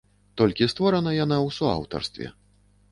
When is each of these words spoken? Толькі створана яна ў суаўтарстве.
Толькі 0.41 0.69
створана 0.73 1.11
яна 1.23 1.37
ў 1.47 1.49
суаўтарстве. 1.61 2.37